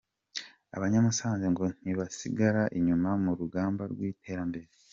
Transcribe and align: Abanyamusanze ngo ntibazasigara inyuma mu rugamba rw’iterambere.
Abanyamusanze 0.75 1.45
ngo 1.53 1.65
ntibazasigara 1.83 2.63
inyuma 2.77 3.09
mu 3.23 3.31
rugamba 3.39 3.83
rw’iterambere. 3.91 4.67